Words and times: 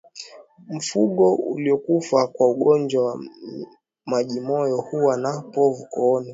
Mfugo 0.69 1.35
uliokufa 1.35 2.27
kwa 2.27 2.49
ugonjwa 2.51 3.05
wa 3.05 3.19
majimoyo 4.05 4.77
huwa 4.81 5.17
na 5.17 5.41
povu 5.41 5.85
kooni 5.89 6.29